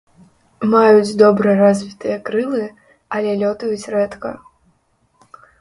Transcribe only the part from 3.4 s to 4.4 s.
лётаюць рэдка.